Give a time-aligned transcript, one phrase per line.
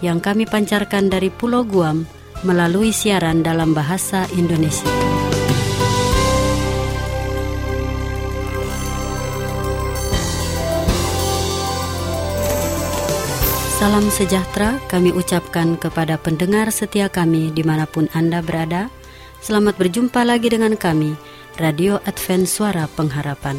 [0.00, 2.08] yang kami pancarkan dari Pulau Guam
[2.44, 4.88] melalui siaran dalam bahasa Indonesia.
[13.80, 18.92] Salam sejahtera kami ucapkan kepada pendengar setia kami di mana pun Anda berada.
[19.40, 21.16] Selamat berjumpa lagi dengan kami,
[21.56, 23.56] Radio Advent Suara Pengharapan.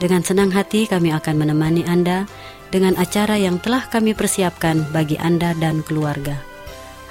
[0.00, 2.24] Dengan senang hati kami akan menemani Anda
[2.72, 6.40] dengan acara yang telah kami persiapkan bagi Anda dan keluarga.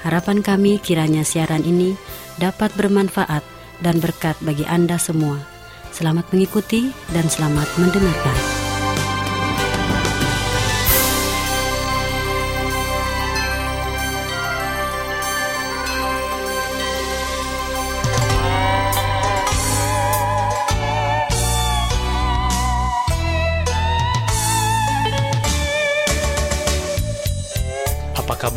[0.02, 1.94] Harapan kami kiranya siaran ini
[2.42, 3.46] dapat bermanfaat
[3.78, 5.38] dan berkat bagi Anda semua.
[5.94, 8.51] Selamat mengikuti dan selamat mendengarkan.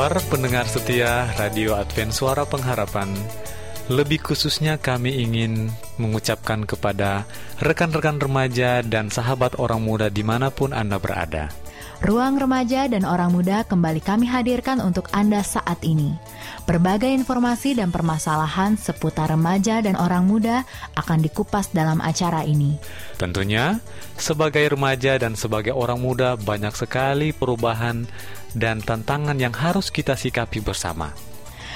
[0.05, 3.09] Kabar pendengar setia Radio Advent Suara Pengharapan?
[3.89, 7.25] Lebih khususnya kami ingin mengucapkan kepada
[7.57, 11.49] rekan-rekan remaja dan sahabat orang muda di mana pun Anda berada.
[12.05, 16.13] Ruang Remaja dan Orang Muda kembali kami hadirkan untuk Anda saat ini.
[16.69, 22.77] Berbagai informasi dan permasalahan seputar remaja dan orang muda akan dikupas dalam acara ini.
[23.17, 23.81] Tentunya,
[24.21, 28.05] sebagai remaja dan sebagai orang muda banyak sekali perubahan
[28.55, 31.11] dan tantangan yang harus kita sikapi bersama.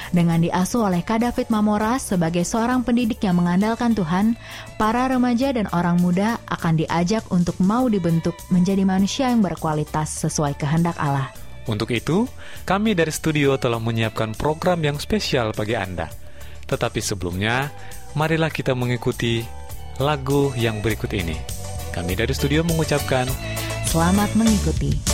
[0.09, 4.33] Dengan diasuh oleh Kak David Mamora sebagai seorang pendidik yang mengandalkan Tuhan,
[4.81, 10.58] para remaja dan orang muda akan diajak untuk mau dibentuk menjadi manusia yang berkualitas sesuai
[10.58, 11.30] kehendak Allah.
[11.70, 12.26] Untuk itu,
[12.65, 16.09] kami dari studio telah menyiapkan program yang spesial bagi Anda.
[16.65, 17.70] Tetapi sebelumnya,
[18.17, 19.45] marilah kita mengikuti
[20.02, 21.37] lagu yang berikut ini.
[21.93, 23.30] Kami dari studio mengucapkan
[23.86, 25.08] Selamat mengikuti.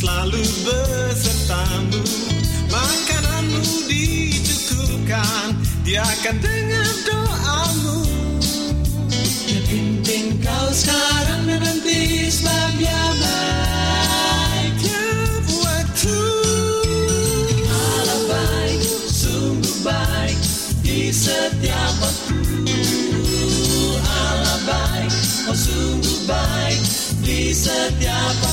[0.00, 2.00] Selalu besertamu.
[2.72, 4.32] Makananmu di
[5.84, 7.98] Dia akan dengar doamu.
[9.44, 12.70] Yang penting kau sekarang dan nanti sebab
[15.68, 16.20] waktu
[17.68, 20.40] Allah baik, sungguh baik
[20.80, 22.40] di setiap waktu.
[24.00, 25.12] Allah baik,
[25.50, 26.80] oh sungguh baik
[27.20, 28.49] di setiap waktu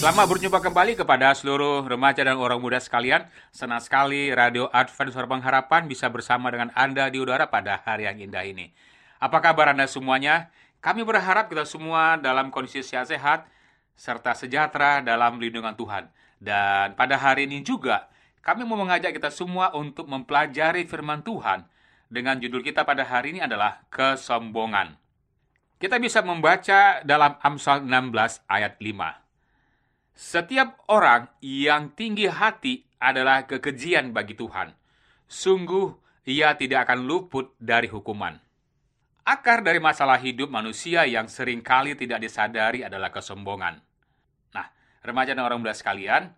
[0.00, 3.28] Selamat berjumpa kembali kepada seluruh remaja dan orang muda sekalian.
[3.52, 8.16] Senang sekali Radio Advent Suara Pengharapan bisa bersama dengan Anda di udara pada hari yang
[8.16, 8.72] indah ini.
[9.20, 10.48] Apa kabar Anda semuanya?
[10.80, 13.44] Kami berharap kita semua dalam kondisi sehat,
[13.92, 16.08] serta sejahtera dalam lindungan Tuhan.
[16.40, 18.08] Dan pada hari ini juga,
[18.40, 21.68] kami mau mengajak kita semua untuk mempelajari firman Tuhan
[22.08, 24.96] dengan judul kita pada hari ini adalah kesombongan.
[25.76, 29.28] Kita bisa membaca dalam Amsal 16 ayat 5.
[30.20, 34.76] Setiap orang yang tinggi hati adalah kekejian bagi Tuhan.
[35.24, 35.96] Sungguh,
[36.28, 38.36] ia tidak akan luput dari hukuman.
[39.24, 43.80] Akar dari masalah hidup manusia yang sering kali tidak disadari adalah kesombongan.
[44.52, 44.68] Nah,
[45.00, 46.28] remaja dan orang muda sekalian,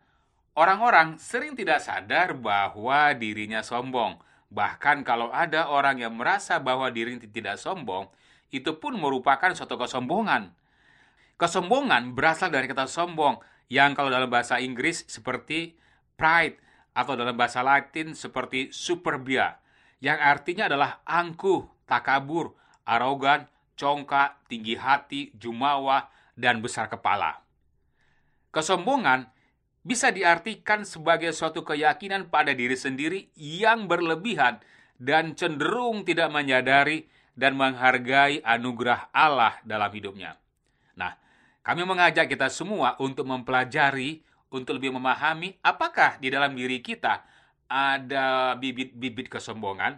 [0.55, 4.14] orang-orang sering tidak sadar bahwa dirinya sombong.
[4.55, 8.06] Bahkan kalau ada orang yang merasa bahwa dirinya tidak sombong,
[8.55, 10.55] itu pun merupakan suatu kesombongan.
[11.35, 15.76] Kesombongan berasal dari kata sombong, yang kalau dalam bahasa Inggris seperti
[16.17, 16.62] pride,
[16.93, 19.56] atau dalam bahasa Latin seperti superbia,
[20.05, 22.53] yang artinya adalah angkuh, takabur,
[22.85, 23.49] arogan,
[23.81, 27.41] congkak, tinggi hati, jumawa, dan besar kepala.
[28.53, 29.32] Kesombongan
[29.82, 34.61] bisa diartikan sebagai suatu keyakinan pada diri sendiri yang berlebihan
[35.00, 40.41] dan cenderung tidak menyadari dan menghargai anugerah Allah dalam hidupnya.
[41.62, 47.25] Kami mengajak kita semua untuk mempelajari, untuk lebih memahami apakah di dalam diri kita
[47.70, 49.97] ada bibit-bibit kesombongan.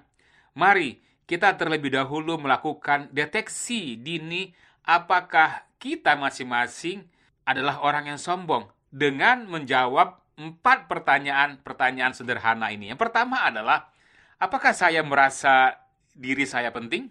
[0.54, 4.52] Mari kita terlebih dahulu melakukan deteksi dini
[4.84, 7.02] apakah kita masing-masing
[7.48, 12.90] adalah orang yang sombong dengan menjawab empat pertanyaan-pertanyaan sederhana ini.
[12.90, 13.90] Yang pertama adalah,
[14.38, 15.74] apakah saya merasa
[16.14, 17.10] diri saya penting?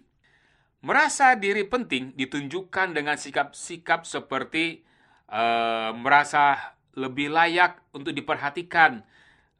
[0.84, 4.84] Merasa diri penting ditunjukkan dengan sikap-sikap seperti
[5.32, 9.00] eh, merasa lebih layak untuk diperhatikan,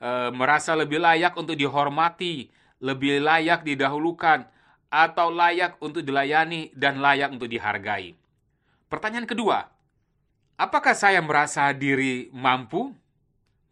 [0.04, 2.52] eh, merasa lebih layak untuk dihormati,
[2.84, 4.44] lebih layak didahulukan,
[4.92, 8.12] atau layak untuk dilayani dan layak untuk dihargai.
[8.92, 9.64] Pertanyaan kedua,
[10.60, 12.92] apakah saya merasa diri mampu?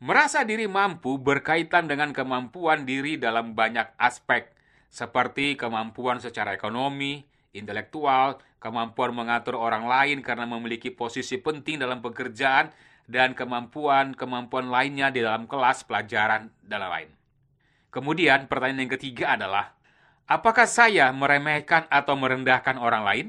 [0.00, 4.50] Merasa diri mampu berkaitan dengan kemampuan diri dalam banyak aspek,
[4.90, 12.72] seperti kemampuan secara ekonomi, intelektual, kemampuan mengatur orang lain karena memiliki posisi penting dalam pekerjaan,
[13.06, 17.10] dan kemampuan-kemampuan lainnya di dalam kelas pelajaran dan lain.
[17.92, 19.76] Kemudian pertanyaan yang ketiga adalah,
[20.24, 23.26] apakah saya meremehkan atau merendahkan orang lain?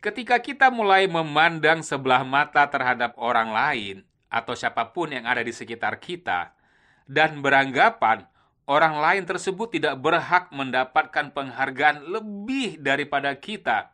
[0.00, 3.96] Ketika kita mulai memandang sebelah mata terhadap orang lain
[4.32, 6.56] atau siapa pun yang ada di sekitar kita,
[7.04, 8.26] dan beranggapan
[8.68, 13.92] orang lain tersebut tidak berhak mendapatkan penghargaan lebih daripada kita,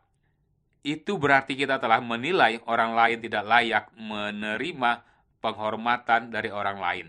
[0.87, 5.03] itu berarti kita telah menilai orang lain tidak layak menerima
[5.43, 7.07] penghormatan dari orang lain.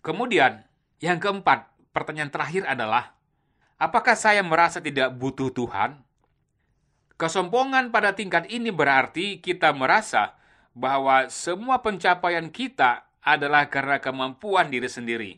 [0.00, 0.64] Kemudian,
[1.00, 3.12] yang keempat, pertanyaan terakhir adalah,
[3.76, 6.00] apakah saya merasa tidak butuh Tuhan?
[7.20, 10.40] Kesombongan pada tingkat ini berarti kita merasa
[10.72, 15.32] bahwa semua pencapaian kita adalah karena kemampuan diri sendiri,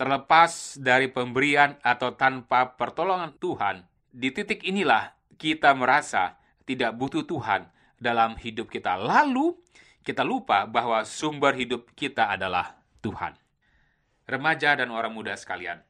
[0.00, 3.84] terlepas dari pemberian atau tanpa pertolongan Tuhan.
[4.08, 7.68] Di titik inilah kita merasa tidak butuh Tuhan
[8.00, 8.96] dalam hidup kita.
[8.96, 9.60] Lalu
[10.00, 13.36] kita lupa bahwa sumber hidup kita adalah Tuhan.
[14.24, 15.84] Remaja dan orang muda sekalian,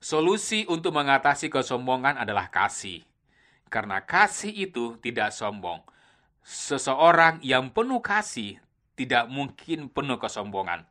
[0.00, 3.04] solusi untuk mengatasi kesombongan adalah kasih.
[3.68, 5.84] Karena kasih itu tidak sombong.
[6.40, 8.56] Seseorang yang penuh kasih
[8.96, 10.88] tidak mungkin penuh kesombongan.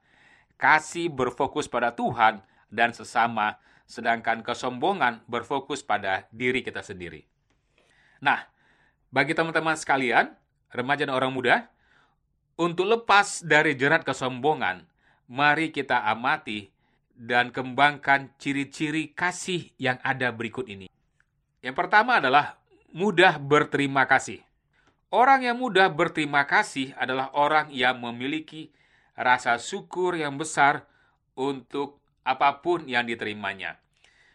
[0.63, 2.39] Kasih berfokus pada Tuhan
[2.72, 7.27] dan sesama, sedangkan kesombongan berfokus pada diri kita sendiri.
[8.24, 8.48] Nah,
[9.12, 10.32] bagi teman-teman sekalian,
[10.72, 11.67] remaja dan orang muda,
[12.55, 14.88] untuk lepas dari jerat kesombongan,
[15.27, 16.72] mari kita amati
[17.12, 20.88] dan kembangkan ciri-ciri kasih yang ada berikut ini.
[21.60, 22.55] Yang pertama adalah
[22.96, 24.39] mudah berterima kasih.
[25.12, 28.72] Orang yang mudah berterima kasih adalah orang yang memiliki
[29.13, 30.86] rasa syukur yang besar
[31.38, 33.77] untuk apa pun yang diterimanya.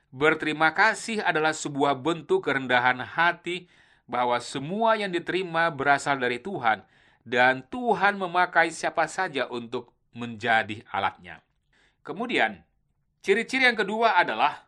[0.08, 3.68] Berterima kasih adalah sebuah bentuk kerendahan hati
[4.08, 6.80] bahwa semua yang diterima berasal dari Tuhan
[7.28, 11.44] dan Tuhan memakai siapa saja untuk menjadi alatnya.
[12.00, 12.64] Kemudian,
[13.20, 14.64] ciri-ciri yang kedua adalah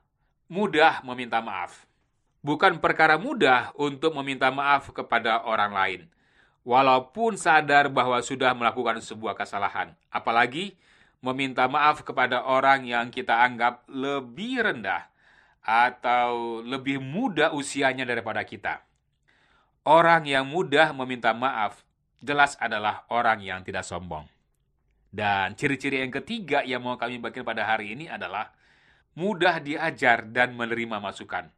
[0.52, 1.88] mudah meminta maaf.
[2.45, 6.00] Bukan perkara mudah untuk meminta maaf kepada orang lain,
[6.64, 9.97] walaupun sadar bahwa sudah melakukan sebuah kesalahan.
[10.12, 10.76] Apalagi
[11.21, 15.09] meminta maaf kepada orang yang kita anggap lebih rendah
[15.61, 18.81] atau lebih muda usianya daripada kita.
[19.85, 21.85] Orang yang mudah meminta maaf
[22.21, 24.29] jelas adalah orang yang tidak sombong.
[25.11, 28.55] Dan ciri-ciri yang ketiga yang mau kami bagikan pada hari ini adalah
[29.19, 31.50] mudah diajar dan menerima masukan.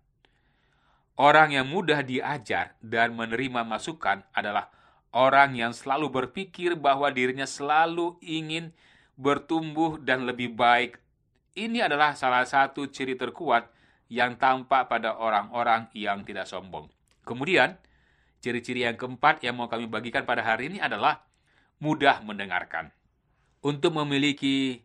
[1.20, 4.72] Orang yang mudah diajar dan menerima masukan adalah
[5.12, 8.72] orang yang selalu berpikir bahwa dirinya selalu ingin
[9.20, 10.96] bertumbuh dan lebih baik.
[11.52, 13.68] Ini adalah salah satu ciri terkuat
[14.08, 16.88] yang tampak pada orang-orang yang tidak sombong.
[17.28, 17.76] Kemudian,
[18.40, 21.28] ciri-ciri yang keempat yang mau kami bagikan pada hari ini adalah
[21.78, 22.88] mudah mendengarkan.
[23.62, 24.80] Untuk memiliki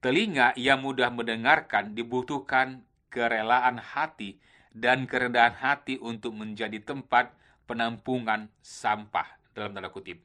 [0.00, 4.40] telinga yang mudah mendengarkan dibutuhkan kerelaan hati
[4.72, 7.30] dan kerendahan hati untuk menjadi tempat
[7.68, 10.22] penampungan sampah dalam tanda kutip,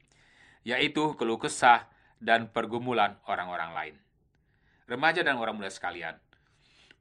[0.62, 1.90] yaitu keluh kesah
[2.22, 3.94] dan pergumulan orang-orang lain.
[4.88, 6.16] Remaja dan orang muda sekalian,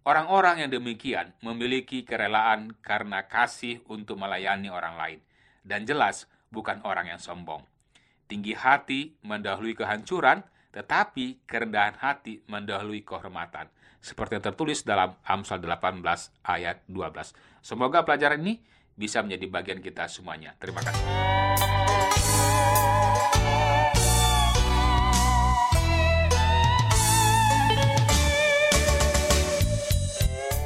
[0.07, 5.19] orang-orang yang demikian memiliki kerelaan karena kasih untuk melayani orang lain,
[5.63, 7.63] dan jelas bukan orang yang sombong.
[8.27, 13.69] Tinggi hati mendahului kehancuran, tetapi kerendahan hati mendahului kehormatan.
[14.03, 16.03] Seperti yang tertulis dalam Amsal 18
[16.43, 17.35] ayat 12.
[17.63, 18.59] Semoga pelajaran ini
[18.93, 20.55] bisa menjadi bagian kita semuanya.
[20.59, 21.03] Terima kasih.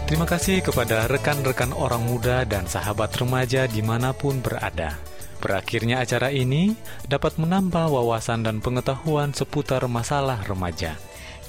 [0.08, 4.96] Terima kasih kepada rekan-rekan orang muda dan sahabat remaja di mana pun berada.
[5.44, 6.80] Berakhirnya acara ini
[7.12, 10.96] dapat menambah wawasan dan pengetahuan seputar masalah remaja.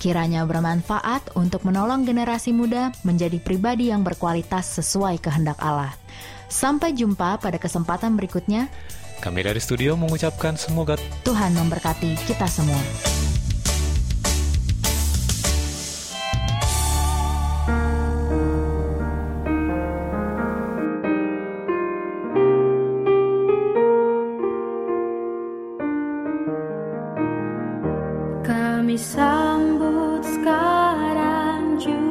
[0.03, 5.95] Kiranya bermanfaat untuk menolong generasi muda menjadi pribadi yang berkualitas sesuai kehendak Allah.
[6.51, 8.67] Sampai jumpa pada kesempatan berikutnya.
[9.23, 12.83] Kami dari studio mengucapkan semoga Tuhan memberkati kita semua.
[28.99, 32.08] Kami sambut sekarang juga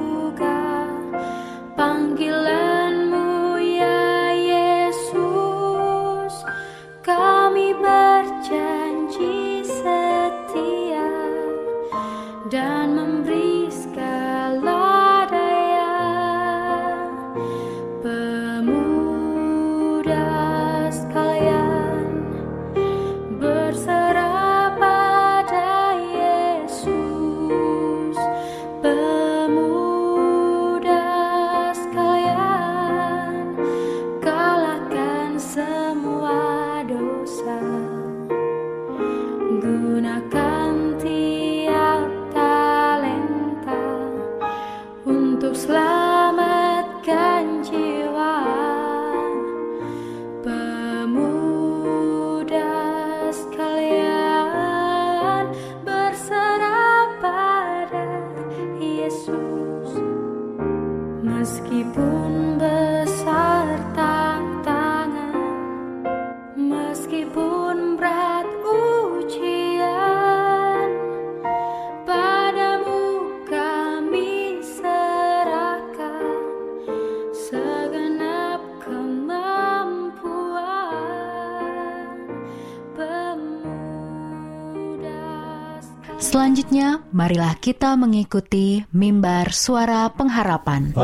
[87.28, 90.96] marilah kita mengikuti mimbar suara pengharapan.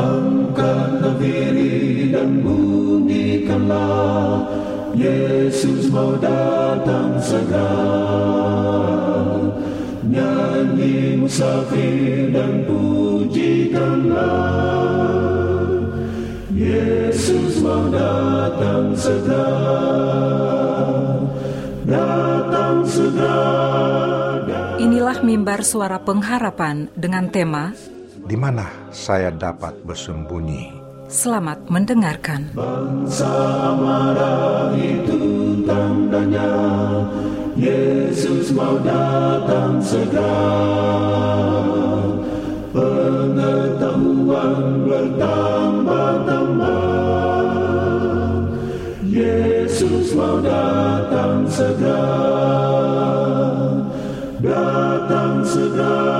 [4.96, 7.76] Yesus mau datang segera.
[10.08, 14.24] Nyanyi musafir dan pujikanlah
[16.56, 19.60] Yesus mau datang segera.
[21.84, 23.63] Datang segera
[25.34, 27.74] mimbar suara pengharapan dengan tema
[28.22, 30.70] Di mana saya dapat bersembunyi?
[31.10, 32.54] Selamat mendengarkan.
[32.54, 36.54] Bangsa marah itu tandanya
[37.58, 40.38] Yesus mau datang segera
[42.70, 46.86] Pengetahuan bertambah-tambah
[49.02, 52.22] Yesus mau datang segera
[54.38, 54.93] Datang
[55.74, 56.14] segera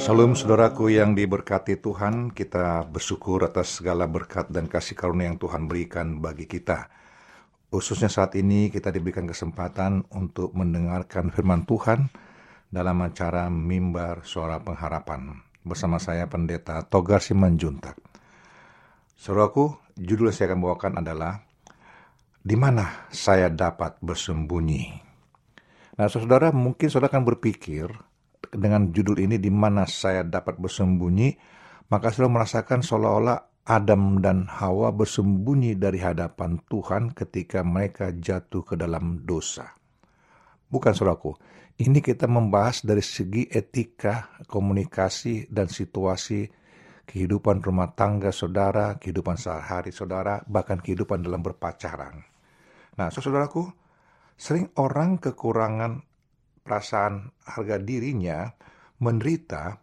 [0.00, 5.68] Salam saudaraku yang diberkati Tuhan, kita bersyukur atas segala berkat dan kasih karunia yang Tuhan
[5.68, 6.88] berikan bagi kita.
[7.68, 12.08] Khususnya saat ini kita diberikan kesempatan untuk mendengarkan firman Tuhan
[12.72, 18.00] dalam acara Mimbar Suara Pengharapan bersama saya Pendeta Togar Simanjuntak.
[19.20, 21.49] Saudaraku, judul yang saya akan bawakan adalah
[22.40, 24.96] Di mana saya dapat bersembunyi?
[26.00, 27.92] Nah, saudara mungkin saudara akan berpikir
[28.48, 31.36] dengan judul ini di mana saya dapat bersembunyi,
[31.92, 38.72] maka saudara merasakan seolah-olah Adam dan Hawa bersembunyi dari hadapan Tuhan ketika mereka jatuh ke
[38.72, 39.76] dalam dosa.
[40.64, 41.36] Bukan saudaraku,
[41.76, 46.48] ini kita membahas dari segi etika, komunikasi, dan situasi
[47.04, 52.29] kehidupan rumah tangga saudara, kehidupan sehari-hari saudara, bahkan kehidupan dalam berpacaran.
[52.98, 53.68] Nah, saudaraku,
[54.34, 56.02] sering orang kekurangan
[56.64, 58.50] perasaan harga dirinya
[59.02, 59.82] menderita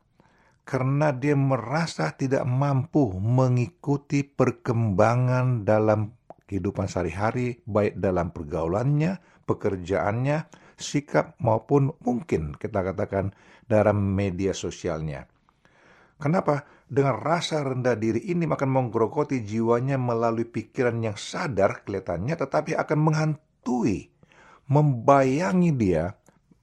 [0.68, 6.12] karena dia merasa tidak mampu mengikuti perkembangan dalam
[6.48, 13.32] kehidupan sehari-hari, baik dalam pergaulannya, pekerjaannya, sikap maupun mungkin kita katakan
[13.68, 15.28] dalam media sosialnya.
[16.20, 16.66] Kenapa?
[16.88, 23.00] Dengan rasa rendah diri ini akan menggerogoti jiwanya melalui pikiran yang sadar kelihatannya tetapi akan
[23.04, 24.08] menghantui,
[24.72, 26.16] membayangi dia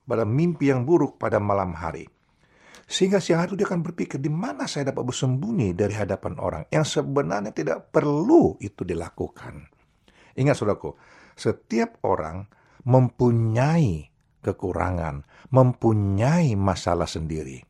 [0.08, 2.08] pada mimpi yang buruk pada malam hari.
[2.84, 6.84] Sehingga siang hari dia akan berpikir, di mana saya dapat bersembunyi dari hadapan orang yang
[6.84, 9.68] sebenarnya tidak perlu itu dilakukan.
[10.37, 10.92] Ingat saudaraku,
[11.32, 12.44] setiap orang
[12.84, 14.08] mempunyai
[14.44, 17.64] kekurangan, mempunyai masalah sendiri.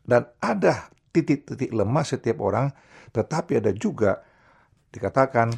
[0.00, 2.68] Dan ada titik-titik lemah setiap orang,
[3.08, 4.20] tetapi ada juga
[4.92, 5.56] dikatakan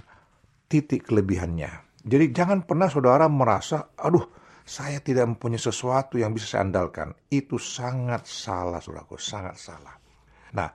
[0.71, 1.99] titik kelebihannya.
[2.07, 4.23] Jadi jangan pernah saudara merasa, aduh
[4.62, 7.11] saya tidak mempunyai sesuatu yang bisa saya andalkan.
[7.27, 9.99] Itu sangat salah, saudaraku, sangat salah.
[10.55, 10.71] Nah,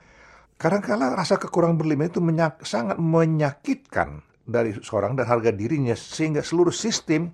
[0.60, 6.76] kadang-kala rasa kekurangan berlebihan itu menyak, sangat menyakitkan dari seorang dan harga dirinya sehingga seluruh
[6.76, 7.32] sistem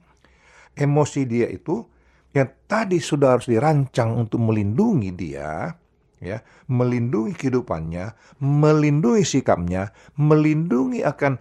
[0.77, 1.81] emosi dia itu
[2.29, 5.73] yang tadi sudah harus dirancang untuk melindungi dia,
[6.19, 11.39] ya, melindungi kehidupannya, melindungi sikapnya, melindungi akan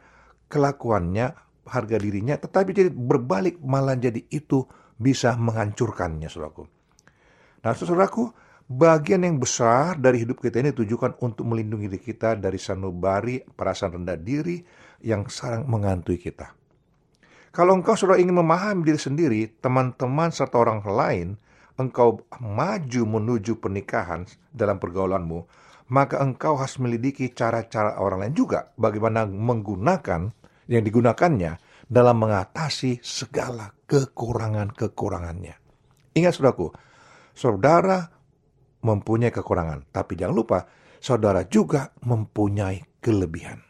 [0.48, 1.34] kelakuannya,
[1.68, 4.64] harga dirinya, tetapi jadi berbalik malah jadi itu
[4.96, 6.64] bisa menghancurkannya, saudaraku.
[7.62, 8.32] Nah, saudaraku,
[8.66, 14.00] bagian yang besar dari hidup kita ini ditujukan untuk melindungi diri kita dari sanubari, perasaan
[14.00, 14.60] rendah diri
[15.04, 16.56] yang sarang mengantui kita.
[17.48, 21.28] Kalau engkau sudah ingin memahami diri sendiri, teman-teman serta orang lain,
[21.78, 25.46] engkau maju menuju pernikahan dalam pergaulanmu,
[25.94, 30.28] maka engkau harus melidiki cara-cara orang lain juga bagaimana menggunakan
[30.68, 31.56] yang digunakannya
[31.88, 35.56] dalam mengatasi segala kekurangan-kekurangannya.
[36.12, 36.68] Ingat saudaraku,
[37.32, 38.04] saudara
[38.84, 40.58] mempunyai kekurangan, tapi jangan lupa
[41.00, 43.64] saudara juga mempunyai kelebihan.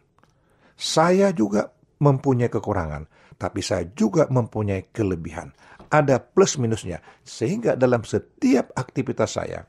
[0.75, 1.71] Saya juga
[2.03, 3.07] mempunyai kekurangan,
[3.39, 5.55] tapi saya juga mempunyai kelebihan.
[5.89, 9.65] Ada plus minusnya, sehingga dalam setiap aktivitas saya,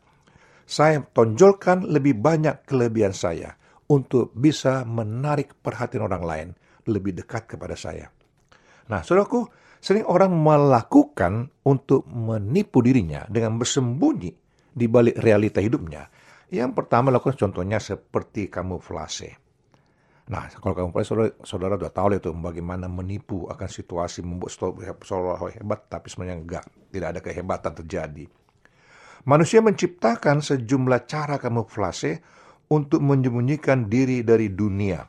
[0.68, 3.56] saya tonjolkan lebih banyak kelebihan saya
[3.90, 6.50] untuk bisa menarik perhatian orang lain
[6.86, 8.12] lebih dekat kepada saya.
[8.90, 9.50] Nah, saudaraku,
[9.82, 14.32] sering orang melakukan untuk menipu dirinya dengan bersembunyi
[14.70, 16.06] di balik realita hidupnya.
[16.50, 19.49] Yang pertama lakukan contohnya seperti kamuflase.
[20.30, 24.54] Nah, kalau kamuflase saudara, saudara sudah tahu itu bagaimana menipu akan situasi membuat
[25.02, 26.66] seolah hebat, tapi sebenarnya enggak.
[26.94, 28.30] Tidak ada kehebatan terjadi.
[29.26, 32.22] Manusia menciptakan sejumlah cara kamuflase
[32.70, 35.02] untuk menyembunyikan diri dari dunia.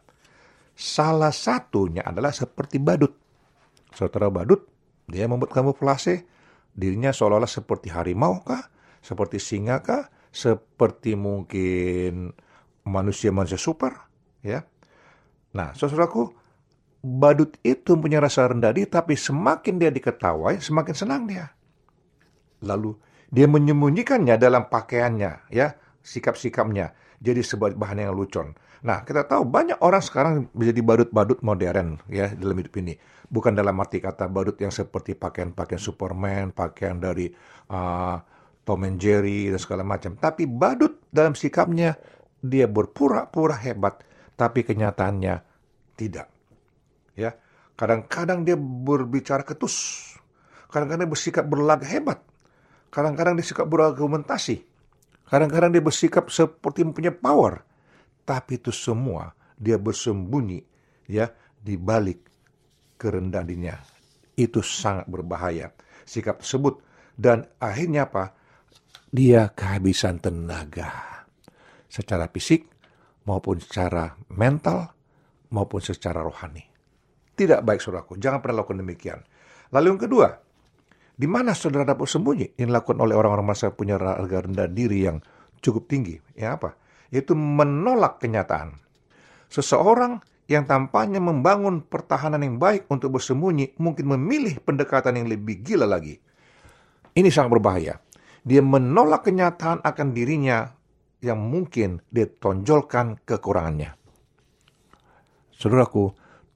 [0.72, 3.12] Salah satunya adalah seperti badut.
[3.92, 4.64] Saudara badut,
[5.04, 6.24] dia membuat kamuflase,
[6.72, 8.72] dirinya seolah-olah seperti harimau kah?
[9.04, 10.08] Seperti singa kah?
[10.32, 12.32] Seperti mungkin
[12.88, 13.92] manusia-manusia super,
[14.40, 14.64] ya.
[15.50, 16.30] Nah, saudaraku,
[17.02, 21.50] badut itu punya rasa rendah diri, tapi semakin dia diketawai, semakin senang dia.
[22.62, 22.94] Lalu
[23.30, 28.56] dia menyembunyikannya dalam pakaiannya, ya, sikap-sikapnya, jadi sebuah bahan yang lucon.
[28.80, 32.96] Nah, kita tahu banyak orang sekarang menjadi badut-badut modern ya dalam hidup ini.
[33.28, 37.28] Bukan dalam arti kata badut yang seperti pakaian-pakaian Superman, pakaian dari
[37.68, 38.16] uh,
[38.64, 40.16] Tom and Jerry dan segala macam.
[40.16, 41.92] Tapi badut dalam sikapnya
[42.40, 44.00] dia berpura-pura hebat,
[44.40, 45.36] tapi kenyataannya
[46.00, 46.32] tidak.
[47.12, 47.36] Ya,
[47.76, 50.08] kadang-kadang dia berbicara ketus,
[50.72, 52.24] kadang-kadang bersikap berlagak hebat,
[52.88, 54.64] kadang-kadang dia bersikap berargumentasi,
[55.28, 57.60] kadang-kadang dia bersikap seperti mempunyai power.
[58.24, 60.64] Tapi itu semua dia bersembunyi
[61.12, 61.28] ya
[61.60, 62.24] di balik
[62.96, 63.76] kerendahan dirinya.
[64.32, 65.68] Itu sangat berbahaya.
[66.08, 66.80] Sikap tersebut.
[67.12, 68.32] Dan akhirnya apa?
[69.12, 71.26] Dia kehabisan tenaga.
[71.90, 72.79] Secara fisik
[73.26, 74.92] maupun secara mental
[75.50, 76.64] maupun secara rohani.
[77.34, 79.20] Tidak baik saudaraku, jangan pernah lakukan demikian.
[79.72, 80.28] Lalu yang kedua,
[81.16, 82.56] di mana saudara dapat sembunyi?
[82.56, 85.20] Ini dilakukan oleh orang-orang masa punya harga rendah diri yang
[85.60, 86.16] cukup tinggi.
[86.36, 86.76] Ya apa?
[87.10, 88.78] yaitu menolak kenyataan.
[89.50, 95.86] Seseorang yang tampaknya membangun pertahanan yang baik untuk bersembunyi mungkin memilih pendekatan yang lebih gila
[95.86, 96.18] lagi.
[97.14, 97.98] Ini sangat berbahaya.
[98.46, 100.70] Dia menolak kenyataan akan dirinya
[101.20, 103.96] yang mungkin dia tonjolkan kekurangannya.
[105.52, 106.12] Saudaraku,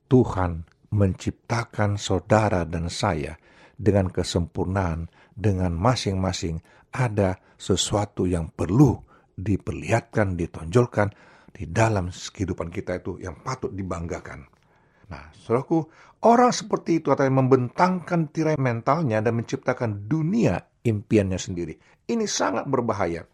[0.09, 3.37] Tuhan menciptakan saudara dan saya
[3.77, 6.63] dengan kesempurnaan, dengan masing-masing
[6.95, 8.97] ada sesuatu yang perlu
[9.35, 11.11] diperlihatkan, ditonjolkan
[11.51, 14.47] di dalam kehidupan kita itu yang patut dibanggakan.
[15.11, 15.85] Nah, saudaraku,
[16.25, 21.75] orang seperti itu akan membentangkan tirai mentalnya dan menciptakan dunia impiannya sendiri.
[22.09, 23.27] Ini sangat berbahaya.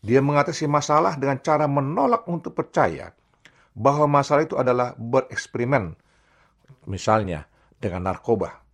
[0.00, 3.12] Dia mengatasi masalah dengan cara menolak untuk percaya
[3.76, 5.92] bahwa masalah itu adalah bereksperimen.
[6.88, 7.44] Misalnya
[7.76, 8.64] dengan narkoba.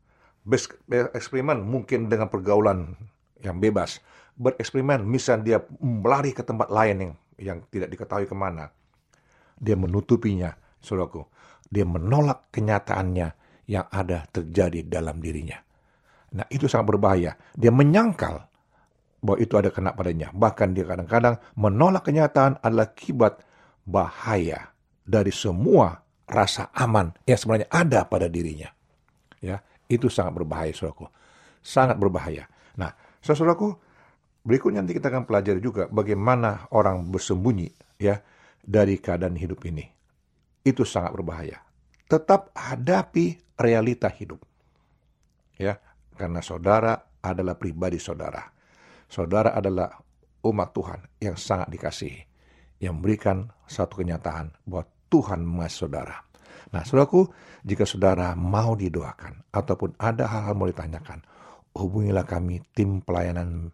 [0.47, 2.95] Bereksperimen mungkin dengan pergaulan
[3.43, 3.99] yang bebas
[4.37, 8.69] bereksperimen, misalnya dia melari ke tempat lain yang, yang tidak diketahui ke mana.
[9.57, 10.53] Dia menutupinya,
[10.85, 11.25] saudaraku.
[11.67, 13.29] Dia menolak kenyataannya
[13.67, 15.59] yang ada terjadi dalam dirinya.
[16.37, 17.33] Nah itu sangat berbahaya.
[17.57, 18.45] Dia menyangkal
[19.27, 20.31] bahwa itu ada kena padanya.
[20.31, 23.43] Bahkan dia kadang-kadang menolak kenyataan adalah kibat
[23.83, 24.71] bahaya
[25.03, 28.71] dari semua rasa aman yang sebenarnya ada pada dirinya.
[29.43, 31.11] Ya, itu sangat berbahaya, saudaraku.
[31.61, 32.47] Sangat berbahaya.
[32.79, 33.75] Nah, saudaraku,
[34.47, 38.23] Berikutnya nanti kita akan pelajari juga bagaimana orang bersembunyi ya
[38.63, 39.83] dari keadaan hidup ini.
[40.63, 41.67] Itu sangat berbahaya.
[42.07, 44.39] Tetap hadapi realita hidup.
[45.59, 45.83] Ya,
[46.15, 48.39] karena saudara adalah pribadi saudara.
[49.07, 49.91] Saudara adalah
[50.47, 52.21] umat Tuhan yang sangat dikasihi,
[52.83, 56.17] yang memberikan satu kenyataan bahwa Tuhan mengasihi saudara.
[56.75, 57.31] Nah, saudaraku,
[57.63, 61.23] jika saudara mau didoakan ataupun ada hal-hal mau ditanyakan,
[61.79, 63.71] hubungilah kami tim pelayanan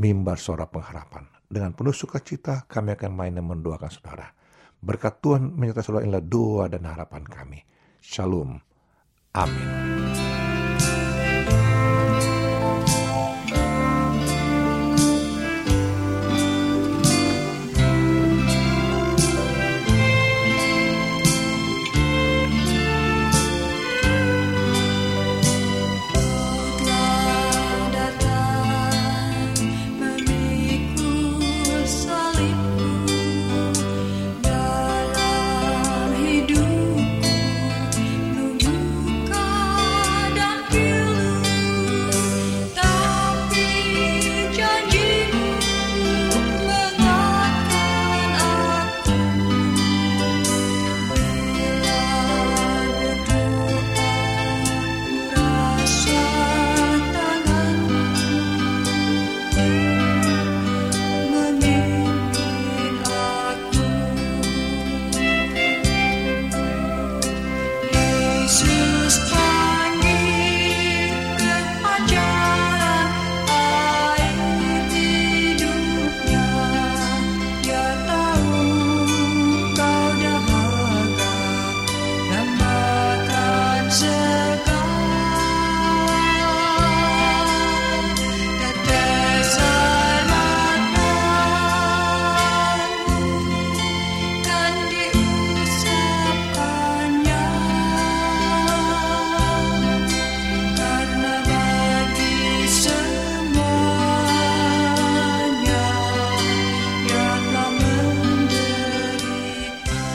[0.00, 1.28] mimbar suara pengharapan.
[1.52, 4.32] Dengan penuh sukacita kami akan main dan mendoakan saudara.
[4.80, 7.60] Berkat Tuhan menyertai saudara inilah doa dan harapan kami.
[8.00, 8.58] Shalom.
[9.36, 10.41] Amin.